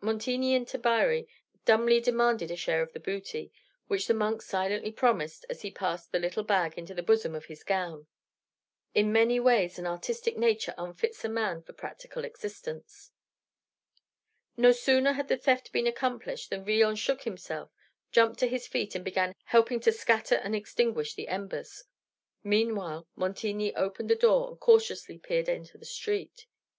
Montigny 0.00 0.54
and 0.54 0.66
Tabary 0.66 1.28
dumbly 1.66 2.00
demanded 2.00 2.50
a 2.50 2.56
share 2.56 2.80
of 2.80 2.94
the 2.94 2.98
booty, 3.00 3.52
which 3.86 4.06
the 4.06 4.14
monk 4.14 4.40
silently 4.40 4.90
promised 4.90 5.44
as 5.50 5.60
he 5.60 5.70
passed 5.70 6.10
the 6.10 6.18
little 6.18 6.42
bag 6.42 6.78
into 6.78 6.94
the 6.94 7.02
bosom 7.02 7.34
of 7.34 7.44
his 7.44 7.62
gown. 7.62 8.06
In 8.94 9.12
many 9.12 9.38
ways 9.38 9.78
an 9.78 9.84
artistic 9.86 10.38
nature 10.38 10.74
unfits 10.78 11.22
a 11.22 11.28
man 11.28 11.60
for 11.60 11.74
practical 11.74 12.24
existence. 12.24 13.10
No 14.56 14.72
sooner 14.72 15.12
had 15.12 15.28
the 15.28 15.36
theft 15.36 15.70
been 15.70 15.86
accomplished 15.86 16.48
than 16.48 16.64
Villon 16.64 16.96
shook 16.96 17.24
himself, 17.24 17.70
jumped 18.10 18.38
to 18.38 18.48
his 18.48 18.66
feet, 18.66 18.94
and 18.94 19.04
began 19.04 19.34
helping 19.44 19.80
to 19.80 19.92
scatter 19.92 20.36
and 20.36 20.56
extinguish 20.56 21.12
the 21.12 21.28
embers. 21.28 21.84
Meanwhile 22.42 23.06
Montigny 23.16 23.76
opened 23.76 24.08
the 24.08 24.14
door 24.16 24.48
and 24.48 24.58
cautiously 24.58 25.18
peered 25.18 25.50
into 25.50 25.76
the 25.76 25.84
street. 25.84 26.46